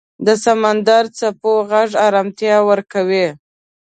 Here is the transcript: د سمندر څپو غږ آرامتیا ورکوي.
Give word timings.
د 0.25 0.27
سمندر 0.43 1.03
څپو 1.17 1.51
غږ 1.71 1.89
آرامتیا 2.07 2.57
ورکوي. 2.69 3.27